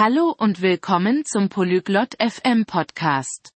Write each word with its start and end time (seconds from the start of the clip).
Hallo 0.00 0.32
und 0.38 0.62
willkommen 0.62 1.24
zum 1.24 1.48
Polyglot 1.48 2.14
FM 2.20 2.66
Podcast. 2.66 3.50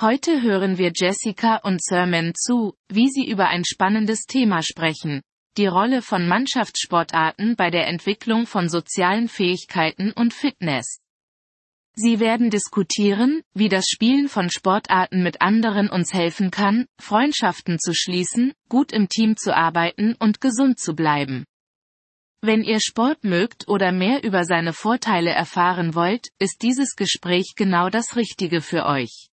Heute 0.00 0.42
hören 0.42 0.78
wir 0.78 0.90
Jessica 0.92 1.58
und 1.58 1.80
Sermon 1.80 2.32
zu, 2.34 2.74
wie 2.88 3.08
sie 3.08 3.24
über 3.30 3.46
ein 3.46 3.64
spannendes 3.64 4.24
Thema 4.24 4.64
sprechen. 4.64 5.22
Die 5.56 5.68
Rolle 5.68 6.02
von 6.02 6.26
Mannschaftssportarten 6.26 7.54
bei 7.54 7.70
der 7.70 7.86
Entwicklung 7.86 8.48
von 8.48 8.68
sozialen 8.68 9.28
Fähigkeiten 9.28 10.10
und 10.10 10.34
Fitness. 10.34 10.98
Sie 11.94 12.18
werden 12.18 12.50
diskutieren, 12.50 13.42
wie 13.54 13.68
das 13.68 13.86
Spielen 13.86 14.28
von 14.28 14.50
Sportarten 14.50 15.22
mit 15.22 15.40
anderen 15.40 15.88
uns 15.88 16.12
helfen 16.12 16.50
kann, 16.50 16.86
Freundschaften 17.00 17.78
zu 17.78 17.94
schließen, 17.94 18.54
gut 18.68 18.90
im 18.90 19.08
Team 19.08 19.36
zu 19.36 19.54
arbeiten 19.54 20.16
und 20.18 20.40
gesund 20.40 20.80
zu 20.80 20.96
bleiben. 20.96 21.44
Wenn 22.46 22.62
ihr 22.62 22.78
Sport 22.78 23.24
mögt 23.24 23.66
oder 23.66 23.90
mehr 23.90 24.22
über 24.22 24.44
seine 24.44 24.72
Vorteile 24.72 25.30
erfahren 25.30 25.96
wollt, 25.96 26.28
ist 26.38 26.62
dieses 26.62 26.94
Gespräch 26.94 27.54
genau 27.56 27.90
das 27.90 28.14
Richtige 28.14 28.60
für 28.60 28.86
euch. 28.86 29.30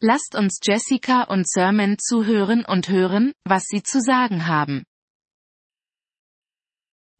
Lasst 0.00 0.36
uns 0.36 0.60
Jessica 0.62 1.24
und 1.24 1.48
Sermon 1.48 1.96
zuhören 1.98 2.64
und 2.64 2.88
hören, 2.88 3.32
was 3.42 3.64
sie 3.64 3.82
zu 3.82 4.00
sagen 4.00 4.46
haben. 4.46 4.84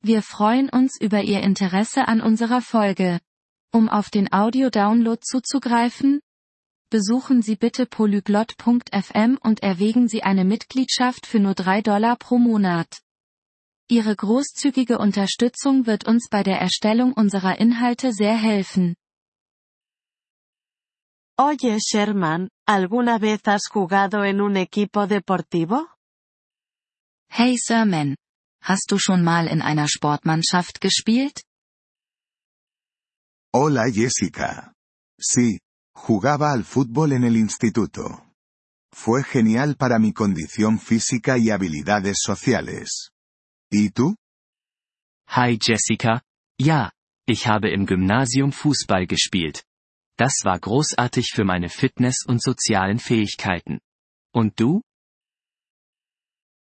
Wir 0.02 0.22
freuen 0.22 0.68
uns 0.68 1.00
über 1.00 1.22
Ihr 1.22 1.40
Interesse 1.40 2.06
an 2.06 2.20
unserer 2.20 2.60
Folge. 2.60 3.18
Um 3.72 3.88
auf 3.88 4.08
den 4.08 4.32
Audio-Download 4.32 5.20
zuzugreifen, 5.20 6.20
besuchen 6.90 7.42
Sie 7.42 7.56
bitte 7.56 7.86
polyglot.fm 7.86 9.36
und 9.42 9.64
erwägen 9.64 10.06
Sie 10.06 10.22
eine 10.22 10.44
Mitgliedschaft 10.44 11.26
für 11.26 11.40
nur 11.40 11.54
3 11.54 11.82
Dollar 11.82 12.14
pro 12.14 12.38
Monat. 12.38 13.01
Ihre 13.88 14.16
großzügige 14.16 14.98
Unterstützung 14.98 15.86
wird 15.86 16.06
uns 16.06 16.28
bei 16.30 16.42
der 16.42 16.58
Erstellung 16.60 17.12
unserer 17.12 17.58
Inhalte 17.58 18.12
sehr 18.12 18.36
helfen. 18.36 18.94
Oye 21.38 21.78
Sherman, 21.80 22.48
¿alguna 22.66 23.18
vez 23.18 23.40
has 23.46 23.68
jugado 23.68 24.22
en 24.24 24.40
un 24.40 24.56
equipo 24.56 25.06
deportivo? 25.06 25.88
Hey 27.28 27.56
Sherman, 27.56 28.16
hast 28.62 28.90
du 28.90 28.98
schon 28.98 29.22
mal 29.24 29.46
in 29.46 29.62
einer 29.62 29.88
Sportmannschaft 29.88 30.80
gespielt? 30.80 31.42
Hola 33.54 33.88
Jessica. 33.88 34.72
Sí, 35.18 35.58
jugaba 35.94 36.52
al 36.52 36.64
fútbol 36.64 37.12
en 37.12 37.24
el 37.24 37.36
instituto. 37.36 38.32
Fue 38.94 39.24
genial 39.24 39.76
para 39.76 39.98
mi 39.98 40.12
condición 40.12 40.78
física 40.78 41.38
y 41.38 41.50
habilidades 41.50 42.18
sociales. 42.20 43.10
¿Y 43.72 43.90
tú? 43.90 44.16
Hi 45.28 45.58
Jessica. 45.58 46.22
Ja, 46.60 46.92
ich 47.26 47.46
habe 47.46 47.70
im 47.70 47.86
Gymnasium 47.86 48.52
Fußball 48.52 49.06
gespielt. 49.06 49.64
Das 50.18 50.44
war 50.44 50.60
großartig 50.60 51.32
für 51.32 51.44
meine 51.44 51.70
Fitness 51.70 52.26
und 52.26 52.42
sozialen 52.42 52.98
Fähigkeiten. 52.98 53.80
Und 54.34 54.60
du? 54.60 54.82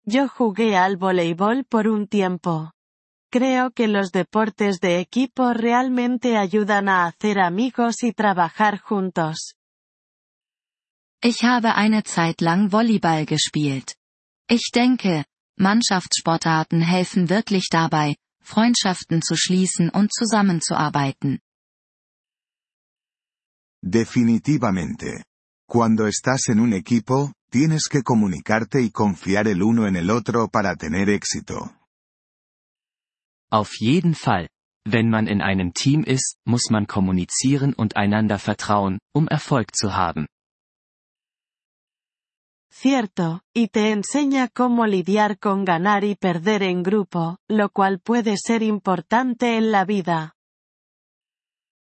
Yo 0.05 0.27
jugué 0.27 0.75
al 0.75 0.97
voleibol 0.97 1.65
por 1.65 1.87
un 1.87 2.07
tiempo. 2.07 2.71
Creo 3.31 3.69
que 3.69 3.87
los 3.87 4.11
deportes 4.11 4.79
de 4.79 4.99
equipo 4.99 5.53
realmente 5.53 6.35
ayudan 6.35 6.89
a 6.89 7.05
hacer 7.05 7.39
amigos 7.39 8.01
y 8.01 8.11
trabajar 8.11 8.79
juntos. 8.79 9.53
Ich 11.21 11.43
habe 11.43 11.75
eine 11.75 12.03
Zeit 12.03 12.41
lang 12.41 12.71
Volleyball 12.71 13.27
gespielt. 13.27 13.95
Ich 14.49 14.71
denke, 14.73 15.25
Mannschaftssportarten 15.57 16.81
helfen 16.81 17.29
wirklich 17.29 17.69
dabei, 17.69 18.15
Freundschaften 18.41 19.21
zu 19.21 19.35
schließen 19.35 19.89
und 19.89 20.13
zusammenzuarbeiten. 20.13 21.39
Definitivamente. 23.81 25.23
Cuando 25.67 26.07
estás 26.07 26.47
en 26.49 26.59
un 26.59 26.73
equipo, 26.73 27.33
tienes 27.49 27.89
que 27.89 28.03
comunicarte 28.03 28.81
y 28.81 28.91
confiar 28.91 29.47
el 29.47 29.63
uno 29.63 29.87
en 29.87 29.95
el 29.95 30.09
otro 30.09 30.47
para 30.47 30.75
tener 30.75 31.09
éxito. 31.09 31.71
Auf 33.49 33.73
jeden 33.79 34.13
Fall. 34.13 34.49
Wenn 34.85 35.09
man 35.09 35.27
in 35.27 35.41
einem 35.41 35.73
Team 35.73 36.03
ist, 36.03 36.37
muss 36.45 36.69
man 36.69 36.87
kommunizieren 36.87 37.73
und 37.73 37.97
einander 37.97 38.39
vertrauen, 38.39 38.99
um 39.13 39.27
Erfolg 39.27 39.75
zu 39.75 39.95
haben. 39.95 40.27
Cierto, 42.69 43.41
y 43.53 43.69
te 43.69 43.91
enseña 43.91 44.49
cómo 44.49 44.85
lidiar 44.85 45.39
con 45.39 45.65
ganar 45.65 46.03
y 46.03 46.15
perder 46.15 46.63
en 46.63 46.83
grupo, 46.83 47.37
lo 47.47 47.69
cual 47.69 47.99
puede 47.99 48.35
ser 48.37 48.61
importante 48.61 49.57
en 49.57 49.71
la 49.71 49.85
vida. 49.85 50.35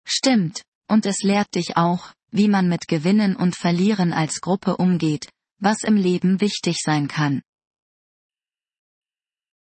Stimmt, 0.06 0.64
und 0.90 1.06
es 1.06 1.24
lehrt 1.24 1.54
dich 1.56 1.78
auch, 1.78 2.14
wie 2.32 2.50
man 2.50 2.68
mit 2.68 2.88
Gewinnen 2.88 3.36
und 3.36 3.56
Verlieren 3.56 4.12
als 4.12 4.42
Gruppe 4.42 4.76
umgeht, 4.76 5.32
was 5.60 5.84
im 5.84 5.96
Leben 5.96 6.42
wichtig 6.42 6.78
sein 6.84 7.08
kann. 7.08 7.44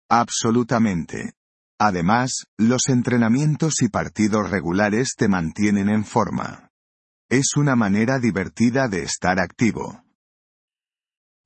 Absolutamente. 0.09 1.33
Además, 1.79 2.45
los 2.57 2.89
entrenamientos 2.89 3.81
y 3.81 3.89
partidos 3.89 4.49
regulares 4.49 5.13
te 5.15 5.27
mantienen 5.27 5.89
en 5.89 6.05
forma. 6.05 6.69
Es 7.29 7.55
una 7.55 7.75
manera 7.75 8.19
divertida 8.19 8.87
de 8.87 9.03
estar 9.03 9.39
activo. 9.39 10.06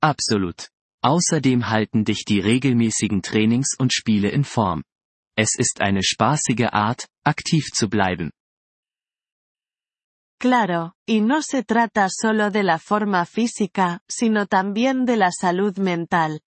Absolut. 0.02 0.68
Außerdem 1.02 1.68
halten 1.68 2.04
dich 2.04 2.24
die 2.24 2.40
regelmäßigen 2.40 3.22
Trainings 3.22 3.74
und 3.78 3.92
Spiele 3.92 4.30
in 4.30 4.44
Form. 4.44 4.82
Es 5.36 5.54
ist 5.56 5.80
eine 5.80 6.02
spaßige 6.02 6.72
Art, 6.72 7.06
aktiv 7.24 7.70
zu 7.72 7.88
bleiben. 7.88 8.30
Claro, 10.38 10.94
y 11.06 11.20
no 11.20 11.40
se 11.40 11.62
trata 11.62 12.08
solo 12.10 12.50
de 12.50 12.64
la 12.64 12.78
forma 12.78 13.24
física, 13.26 14.00
sino 14.08 14.46
también 14.46 15.04
de 15.06 15.16
la 15.16 15.30
salud 15.30 15.78
mental. 15.78 16.40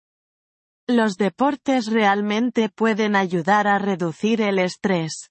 Los 0.87 1.15
deportes 1.15 1.87
realmente 1.87 2.69
pueden 2.69 3.15
ayudar 3.15 3.67
a 3.67 3.79
reducir 3.79 4.41
el 4.41 4.59
estrés. 4.59 5.29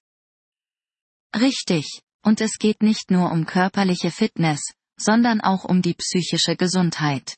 Richtig, 1.33 2.01
und 2.23 2.41
es 2.41 2.57
geht 2.57 2.81
nicht 2.81 3.11
nur 3.11 3.31
um 3.31 3.45
körperliche 3.45 4.09
Fitness, 4.09 4.61
sondern 4.99 5.41
auch 5.41 5.63
um 5.63 5.83
die 5.83 5.93
psychische 5.93 6.55
Gesundheit. 6.55 7.37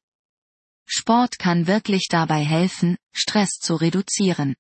Sport 0.90 1.38
kann 1.38 1.68
wirklich 1.68 2.08
dabei 2.10 2.44
helfen, 2.46 2.98
Stress 3.14 3.60
zu 3.60 3.76
reduzieren. 3.76 4.56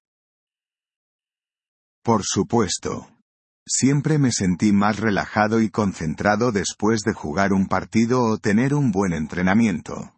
Por 2.04 2.24
supuesto. 2.24 3.08
Siempre 3.66 4.18
me 4.18 4.32
sentí 4.32 4.72
más 4.72 5.00
relajado 5.00 5.62
y 5.62 5.70
concentrado 5.70 6.52
después 6.52 7.02
de 7.02 7.14
jugar 7.14 7.52
un 7.52 7.68
partido 7.68 8.24
o 8.24 8.38
tener 8.38 8.74
un 8.74 8.92
buen 8.92 9.14
entrenamiento. 9.14 10.14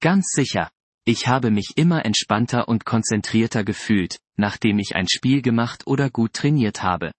Ganz 0.00 0.26
sicher. 0.34 0.70
Ich 1.04 1.26
habe 1.26 1.50
mich 1.50 1.72
immer 1.76 2.04
entspannter 2.04 2.68
und 2.68 2.84
konzentrierter 2.84 3.64
gefühlt, 3.64 4.18
nachdem 4.36 4.78
ich 4.78 4.94
ein 4.94 5.08
Spiel 5.08 5.40
gemacht 5.40 5.86
oder 5.86 6.10
gut 6.10 6.32
trainiert 6.32 6.82
habe. 6.82 7.12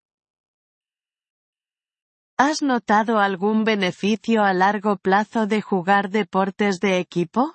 ¿Has 2.41 2.61
notado 2.61 3.19
algún 3.19 3.65
beneficio 3.65 4.45
a 4.45 4.53
largo 4.53 4.95
plazo 4.95 5.45
de 5.45 5.61
jugar 5.61 6.09
deportes 6.09 6.79
de 6.79 6.97
equipo? 6.97 7.53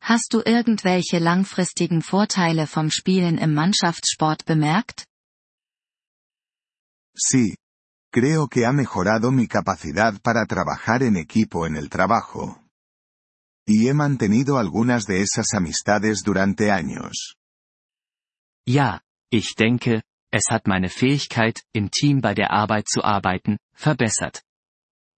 Hast 0.00 0.32
du 0.32 0.42
irgendwelche 0.46 1.18
langfristigen 1.18 2.02
Vorteile 2.02 2.68
vom 2.68 2.88
Spielen 2.88 3.38
im 3.38 3.52
Mannschaftssport 3.52 4.44
bemerkt? 4.46 5.06
Sí. 7.16 7.56
Creo 8.12 8.46
que 8.46 8.64
ha 8.64 8.72
mejorado 8.72 9.32
mi 9.32 9.48
capacidad 9.48 10.14
para 10.22 10.46
trabajar 10.46 11.02
en 11.02 11.16
equipo 11.16 11.66
en 11.66 11.74
el 11.74 11.90
trabajo. 11.90 12.62
Y 13.66 13.88
he 13.88 13.94
mantenido 13.94 14.56
algunas 14.56 15.06
de 15.06 15.22
esas 15.22 15.52
amistades 15.54 16.22
durante 16.24 16.70
años. 16.70 17.36
Ja, 18.68 19.02
ich 19.32 19.56
denke, 19.56 20.02
es 20.30 20.44
hat 20.50 20.66
meine 20.66 20.88
Fähigkeit, 20.88 21.62
im 21.72 21.90
Team 21.90 22.20
bei 22.20 22.34
der 22.34 22.50
Arbeit 22.52 22.88
zu 22.88 23.02
arbeiten, 23.02 23.58
verbessert. 23.72 24.42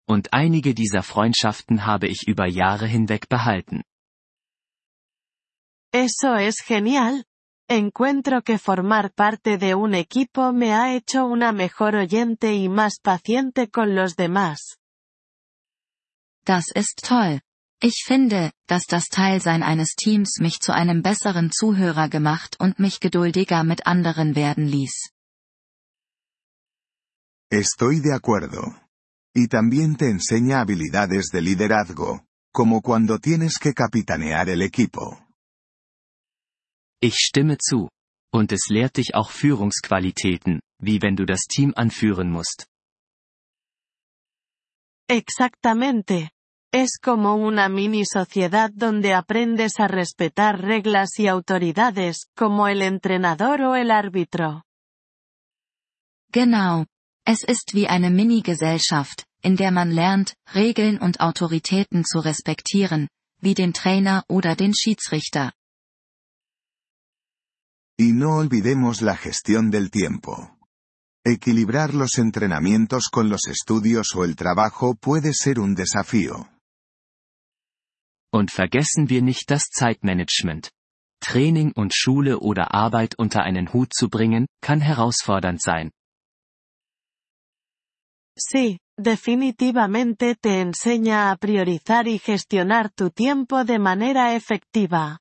Und 0.07 0.33
einige 0.33 0.73
dieser 0.73 1.03
Freundschaften 1.03 1.85
habe 1.85 2.07
ich 2.07 2.27
über 2.27 2.47
Jahre 2.47 2.87
hinweg 2.87 3.29
behalten. 3.29 3.83
Eso 5.93 6.35
es 6.35 6.63
genial. 6.65 7.23
Encuentro 7.67 8.41
que 8.41 8.57
formar 8.57 9.13
parte 9.13 9.57
de 9.57 9.75
un 9.75 9.93
equipo 9.93 10.51
me 10.51 10.73
ha 10.73 10.93
hecho 10.93 11.25
una 11.25 11.51
mejor 11.51 11.95
oyente 11.95 12.53
y 12.53 12.67
más 12.69 12.99
paciente 13.01 13.69
con 13.69 13.95
los 13.95 14.15
demás. 14.15 14.77
Das 16.45 16.65
ist 16.73 17.01
toll. 17.03 17.41
Ich 17.83 18.03
finde, 18.05 18.51
dass 18.67 18.85
das 18.85 19.05
Teilsein 19.05 19.63
eines 19.63 19.95
Teams 19.95 20.37
mich 20.39 20.59
zu 20.59 20.71
einem 20.71 21.01
besseren 21.01 21.49
Zuhörer 21.51 22.09
gemacht 22.09 22.59
und 22.59 22.77
mich 22.77 22.99
geduldiger 22.99 23.63
mit 23.63 23.87
anderen 23.87 24.35
werden 24.35 24.67
ließ. 24.67 25.09
Estoy 27.51 27.99
de 28.01 28.13
acuerdo. 28.13 28.75
Y 29.35 29.47
también 29.47 29.97
te 29.97 30.09
enseña 30.09 30.59
habilidades 30.59 31.31
de 31.31 31.41
liderazgo, 31.41 32.21
como 32.53 32.81
cuando 32.81 33.17
tienes 33.17 33.57
que 33.57 33.73
capitanear 33.73 34.47
el 34.49 34.61
equipo. 34.61 35.17
Ich 37.01 37.15
stimme 37.15 37.57
zu. 37.57 37.89
Und 38.31 38.51
es 38.51 38.67
lehrt 38.69 38.97
dich 38.97 39.15
auch 39.15 39.31
Führungsqualitäten, 39.31 40.61
wie 40.79 41.01
wenn 41.01 41.15
du 41.15 41.25
das 41.25 41.47
Team 41.47 41.73
anführen 41.75 42.29
musst. 42.31 42.67
Exactamente. 45.09 46.29
Es 46.73 46.97
como 47.01 47.35
una 47.35 47.67
mini 47.67 48.05
sociedad 48.05 48.71
donde 48.73 49.13
aprendes 49.13 49.81
a 49.81 49.89
respetar 49.89 50.61
reglas 50.61 51.19
y 51.19 51.27
autoridades, 51.27 52.27
como 52.33 52.69
el 52.69 52.81
entrenador 52.81 53.61
o 53.61 53.75
el 53.75 53.91
árbitro. 53.91 54.63
Genau. 56.31 56.85
Es 57.25 57.43
ist 57.43 57.73
wie 57.73 57.87
eine 57.87 58.09
Mini-Gesellschaft, 58.09 59.25
in 59.43 59.57
der 59.57 59.71
man 59.71 59.91
lernt, 59.91 60.35
Regeln 60.55 60.97
und 60.97 61.19
Autoritäten 61.19 62.05
zu 62.05 62.19
respektieren, 62.19 63.09
wie 63.41 63.53
den 63.53 63.73
Trainer 63.73 64.23
oder 64.29 64.55
den 64.55 64.73
Schiedsrichter. 64.73 65.51
Y 67.97 68.13
no 68.13 68.37
olvidemos 68.37 69.01
la 69.01 69.17
gestión 69.17 69.71
del 69.71 69.91
tiempo. 69.91 70.57
Equilibrar 71.25 71.93
los 71.93 72.17
entrenamientos 72.17 73.09
con 73.11 73.29
los 73.29 73.47
estudios 73.47 74.15
o 74.15 74.23
el 74.23 74.37
trabajo 74.37 74.95
puede 74.95 75.33
ser 75.33 75.59
un 75.59 75.75
desafío. 75.75 76.50
Und 78.33 78.51
vergessen 78.51 79.09
wir 79.09 79.21
nicht 79.21 79.51
das 79.51 79.69
Zeitmanagement. 79.69 80.71
Training 81.21 81.71
und 81.73 81.93
Schule 81.93 82.39
oder 82.39 82.73
Arbeit 82.73 83.15
unter 83.17 83.43
einen 83.43 83.73
Hut 83.73 83.93
zu 83.93 84.09
bringen, 84.09 84.47
kann 84.61 84.81
herausfordernd 84.81 85.61
sein. 85.61 85.91
Sí, 88.37 88.79
definitivamente 88.97 90.35
te 90.35 90.61
enseña 90.61 91.31
a 91.31 91.35
priorizar 91.35 92.07
y 92.07 92.17
gestionar 92.19 92.89
tu 92.89 93.09
tiempo 93.09 93.63
de 93.65 93.77
manera 93.77 94.33
efectiva. 94.35 95.19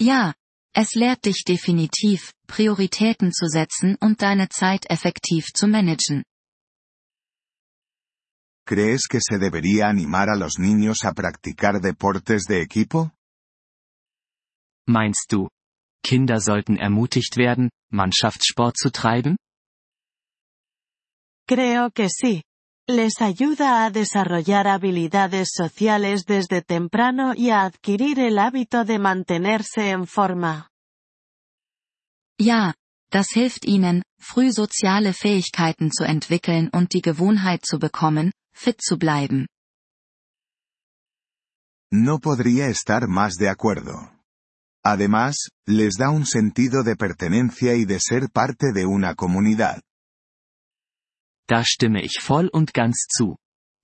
Ja, 0.00 0.34
es 0.74 0.94
lehrt 0.94 1.26
dich 1.26 1.44
definitiv, 1.44 2.32
Prioritäten 2.46 3.32
zu 3.32 3.46
setzen 3.46 3.96
und 4.00 4.22
deine 4.22 4.48
Zeit 4.48 4.88
effektiv 4.88 5.52
zu 5.52 5.66
managen. 5.68 6.24
¿Crees 8.64 9.08
que 9.10 9.18
se 9.20 9.38
debería 9.38 9.88
animar 9.88 10.28
a 10.30 10.36
los 10.36 10.58
niños 10.58 11.04
a 11.04 11.12
practicar 11.12 11.80
deportes 11.80 12.44
de 12.44 12.62
equipo? 12.62 13.12
Meinst 14.86 15.30
du, 15.30 15.48
Kinder 16.04 16.40
sollten 16.40 16.76
ermutigt 16.78 17.36
werden, 17.36 17.70
Mannschaftssport 17.90 18.76
zu 18.76 18.90
treiben? 18.90 19.36
Creo 21.46 21.90
que 21.90 22.08
sí. 22.08 22.42
Les 22.88 23.20
ayuda 23.20 23.84
a 23.84 23.90
desarrollar 23.90 24.66
habilidades 24.66 25.50
sociales 25.52 26.24
desde 26.24 26.62
temprano 26.62 27.32
y 27.34 27.50
a 27.50 27.64
adquirir 27.64 28.18
el 28.18 28.38
hábito 28.38 28.84
de 28.84 28.98
mantenerse 28.98 29.90
en 29.90 30.06
forma. 30.06 30.68
Ja, 32.40 32.74
das 33.10 33.28
hilft 33.36 33.64
ihnen, 33.64 34.02
früh 34.20 34.52
soziale 34.52 35.12
Fähigkeiten 35.12 35.92
zu 35.92 36.04
entwickeln 36.04 36.70
und 36.72 36.92
die 36.92 37.02
Gewohnheit 37.02 37.64
zu 37.64 37.78
bekommen, 37.78 38.32
fit 38.52 38.80
zu 38.80 38.98
bleiben. 38.98 39.46
No 41.90 42.20
podría 42.20 42.68
estar 42.68 43.06
más 43.06 43.34
de 43.34 43.48
acuerdo. 43.48 44.10
Además, 44.84 45.50
les 45.66 45.96
da 45.96 46.10
un 46.10 46.26
sentido 46.26 46.82
de 46.82 46.96
pertenencia 46.96 47.74
y 47.74 47.84
de 47.84 48.00
ser 48.00 48.30
parte 48.30 48.72
de 48.72 48.86
una 48.86 49.14
comunidad. 49.14 49.80
Da 51.48 51.64
stimme 51.64 52.02
ich 52.02 52.20
voll 52.20 52.48
und 52.52 52.72
ganz 52.72 53.06
zu. 53.08 53.36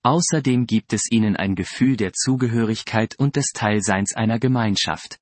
Außerdem 0.03 0.65
gibt 0.65 0.93
es 0.93 1.11
ihnen 1.11 1.35
ein 1.35 1.55
Gefühl 1.55 1.97
der 1.97 2.13
Zugehörigkeit 2.13 3.15
und 3.19 3.35
des 3.35 3.51
Teilseins 3.53 4.15
einer 4.15 4.39
Gemeinschaft. 4.39 5.19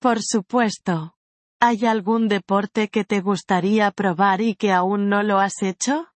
Por 0.00 0.20
supuesto. 0.20 1.14
¿Hay 1.60 1.86
algún 1.86 2.28
deporte 2.28 2.88
que 2.88 3.04
te 3.04 3.20
gustaría 3.20 3.92
probar 3.92 4.40
y 4.40 4.56
que 4.56 4.72
aún 4.72 5.08
no 5.08 5.22
lo 5.22 5.38
has 5.38 5.62
hecho? 5.62 6.11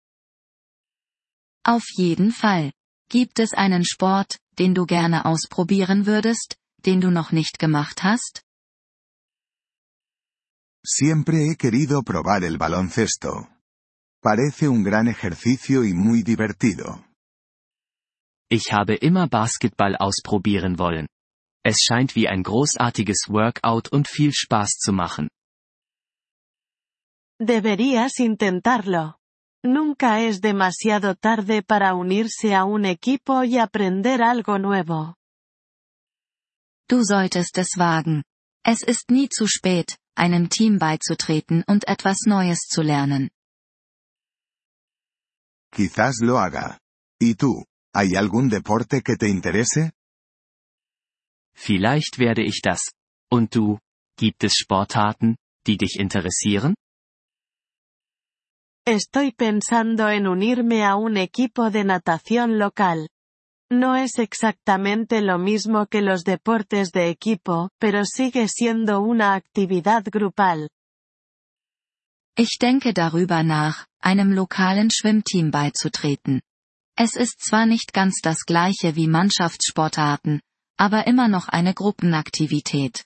Auf 1.66 1.84
jeden 1.96 2.30
Fall. 2.30 2.70
Gibt 3.08 3.40
es 3.40 3.52
einen 3.52 3.84
Sport, 3.84 4.38
den 4.56 4.72
du 4.72 4.86
gerne 4.86 5.24
ausprobieren 5.24 6.06
würdest, 6.06 6.56
den 6.84 7.00
du 7.00 7.10
noch 7.10 7.32
nicht 7.32 7.58
gemacht 7.58 8.04
hast? 8.04 8.42
Siempre 10.84 11.38
he 11.38 11.56
querido 11.56 12.02
probar 12.02 12.44
el 12.44 12.56
baloncesto. 12.56 13.48
Parece 14.22 14.68
un 14.68 14.84
gran 14.84 15.08
ejercicio 15.08 15.82
y 15.82 15.92
muy 15.92 16.22
divertido. 16.22 17.02
Ich 18.48 18.72
habe 18.72 18.94
immer 18.94 19.26
Basketball 19.26 19.96
ausprobieren 19.96 20.78
wollen. 20.78 21.08
Es 21.64 21.78
scheint 21.82 22.14
wie 22.14 22.28
ein 22.28 22.44
großartiges 22.44 23.26
Workout 23.28 23.88
und 23.88 24.06
viel 24.06 24.32
Spaß 24.32 24.78
zu 24.78 24.92
machen. 24.92 25.28
Deberías 27.40 28.20
intentarlo. 28.20 29.14
Nunca 29.66 30.20
es 30.20 30.40
demasiado 30.40 31.16
tarde 31.16 31.60
para 31.60 31.94
unirse 31.94 32.54
a 32.54 32.64
un 32.64 32.84
equipo 32.84 33.42
y 33.42 33.58
aprender 33.58 34.22
algo 34.22 34.58
nuevo. 34.60 35.16
Du 36.88 37.04
solltest 37.04 37.58
es 37.58 37.76
wagen. 37.76 38.22
Es 38.64 38.84
ist 38.84 39.10
nie 39.10 39.28
zu 39.28 39.48
spät, 39.48 39.98
einem 40.16 40.48
Team 40.48 40.78
beizutreten 40.78 41.64
und 41.66 41.88
etwas 41.88 42.18
Neues 42.26 42.68
zu 42.68 42.82
lernen. 42.82 43.30
Quizás 45.72 46.20
lo 46.20 46.38
haga. 46.38 46.78
¿Y 47.20 47.34
tú? 47.34 47.64
¿Hay 47.92 48.14
algún 48.14 48.48
deporte 48.48 49.02
que 49.02 49.16
te 49.16 49.28
interese? 49.28 49.92
Vielleicht 51.56 52.18
werde 52.18 52.44
ich 52.44 52.60
das. 52.62 52.92
Und 53.32 53.56
du? 53.56 53.80
Gibt 54.16 54.44
es 54.44 54.54
Sportarten, 54.54 55.36
die 55.66 55.76
dich 55.76 55.98
interessieren? 55.98 56.76
Estoy 58.88 59.32
pensando 59.32 60.08
en 60.10 60.28
unirme 60.28 60.84
a 60.84 60.94
un 60.94 61.16
equipo 61.16 61.70
de 61.72 61.82
natación 61.82 62.60
local. 62.60 63.08
No 63.68 63.96
es 63.96 64.20
exactamente 64.20 65.22
lo 65.22 65.38
mismo 65.38 65.86
que 65.86 66.02
los 66.02 66.22
deportes 66.22 66.92
de 66.92 67.10
equipo, 67.10 67.70
pero 67.80 68.04
sigue 68.04 68.46
siendo 68.46 69.00
una 69.00 69.34
actividad 69.34 70.04
grupal. 70.04 70.68
Ich 72.38 72.58
denke 72.60 72.92
darüber 72.92 73.42
nach, 73.42 73.86
einem 74.00 74.30
lokalen 74.30 74.90
Schwimmteam 74.92 75.50
beizutreten. 75.50 76.42
Es 76.96 77.16
ist 77.16 77.40
zwar 77.40 77.66
nicht 77.66 77.92
ganz 77.92 78.20
das 78.22 78.44
gleiche 78.44 78.94
wie 78.94 79.08
Mannschaftssportarten, 79.08 80.40
aber 80.78 81.08
immer 81.08 81.26
noch 81.26 81.48
eine 81.48 81.74
Gruppenaktivität. 81.74 83.04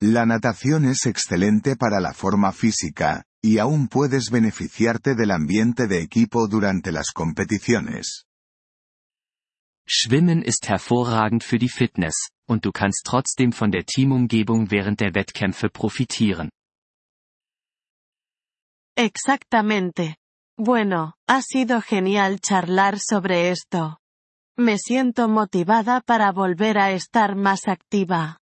La 0.00 0.26
natación 0.26 0.84
es 0.84 1.06
excelente 1.06 1.74
para 1.74 1.98
la 1.98 2.12
forma 2.12 2.52
física, 2.52 3.24
y 3.42 3.58
aún 3.58 3.88
puedes 3.88 4.30
beneficiarte 4.30 5.16
del 5.16 5.32
ambiente 5.32 5.88
de 5.88 6.02
equipo 6.02 6.46
durante 6.46 6.92
las 6.92 7.10
competiciones. 7.12 8.24
Schwimmen 9.88 10.44
ist 10.44 10.68
hervorragend 10.68 11.42
für 11.42 11.58
die 11.58 11.68
Fitness, 11.68 12.14
und 12.46 12.64
du 12.64 12.70
kannst 12.70 13.06
trotzdem 13.06 13.50
von 13.50 13.72
der 13.72 13.86
Teamumgebung 13.86 14.70
während 14.70 15.00
der 15.00 15.16
Wettkämpfe 15.16 15.68
profitieren. 15.68 16.50
Exactamente. 18.96 20.16
Bueno, 20.56 21.14
ha 21.26 21.42
sido 21.42 21.80
genial 21.80 22.38
charlar 22.40 23.00
sobre 23.00 23.50
esto. 23.50 23.98
Me 24.56 24.76
siento 24.78 25.28
motivada 25.28 26.00
para 26.02 26.30
volver 26.30 26.78
a 26.78 26.92
estar 26.92 27.34
más 27.34 27.66
activa. 27.66 28.38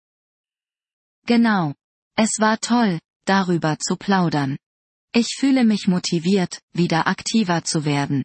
Genau. 1.27 1.75
Es 2.17 2.39
war 2.41 2.59
toll, 2.59 2.99
darüber 3.25 3.79
zu 3.79 3.97
plaudern. 3.97 4.59
Ich 5.15 5.37
fühle 5.39 5.65
mich 5.65 5.89
motiviert, 5.89 6.61
wieder 6.73 7.07
aktiver 7.07 7.65
zu 7.65 7.85
werden. 7.85 8.25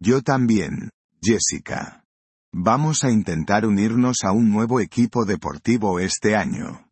Yo 0.00 0.20
también, 0.20 0.90
Jessica. 1.22 2.02
Vamos 2.52 3.04
a 3.04 3.10
intentar 3.10 3.66
unirnos 3.66 4.24
a 4.24 4.32
un 4.32 4.50
nuevo 4.50 4.80
equipo 4.80 5.24
deportivo 5.24 6.00
este 6.00 6.34
año. 6.34 6.88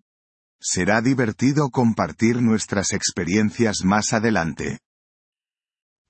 Será 0.60 1.00
divertido 1.00 1.70
compartir 1.70 2.42
nuestras 2.42 2.92
experiencias 2.92 3.84
más 3.84 4.12
adelante. 4.12 4.78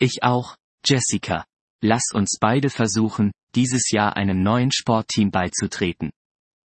Ich 0.00 0.22
auch, 0.22 0.56
Jessica. 0.82 1.46
Lass 1.82 2.12
uns 2.12 2.38
beide 2.40 2.70
versuchen, 2.70 3.32
dieses 3.54 3.90
Jahr 3.90 4.16
einem 4.16 4.42
neuen 4.42 4.72
Sportteam 4.72 5.30
beizutreten. 5.30 6.10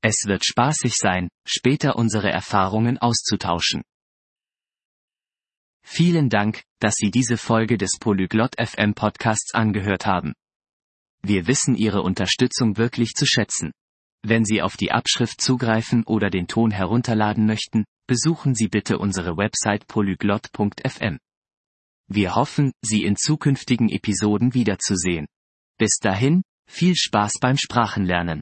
Es 0.06 0.26
wird 0.26 0.44
spaßig 0.46 0.96
sein, 0.98 1.30
später 1.48 1.96
unsere 1.96 2.30
Erfahrungen 2.30 2.98
auszutauschen. 2.98 3.84
Vielen 5.82 6.30
Dank, 6.30 6.64
dass 6.80 6.96
Sie 6.96 7.10
diese 7.10 7.38
Folge 7.38 7.78
des 7.78 7.92
Polyglot 8.02 8.56
FM 8.60 8.96
Podcasts 8.96 9.54
angehört 9.54 10.06
haben. 10.06 10.34
Wir 11.22 11.48
wissen 11.48 11.76
Ihre 11.76 12.02
Unterstützung 12.02 12.76
wirklich 12.76 13.14
zu 13.14 13.26
schätzen. 13.26 13.72
Wenn 14.26 14.44
Sie 14.44 14.62
auf 14.62 14.76
die 14.76 14.92
Abschrift 14.92 15.40
zugreifen 15.40 16.04
oder 16.04 16.30
den 16.30 16.48
Ton 16.48 16.72
herunterladen 16.72 17.46
möchten, 17.46 17.86
besuchen 18.06 18.56
Sie 18.56 18.68
bitte 18.68 18.98
unsere 18.98 19.38
Website 19.38 19.88
polyglot.fm. 19.88 21.18
Wir 22.10 22.36
hoffen, 22.36 22.74
Sie 22.82 23.04
in 23.04 23.16
zukünftigen 23.16 23.88
Episoden 23.88 24.54
wiederzusehen. 24.54 25.28
Bis 25.78 26.00
dahin, 26.02 26.44
viel 26.70 26.96
Spaß 26.98 27.36
beim 27.40 27.56
Sprachenlernen. 27.58 28.42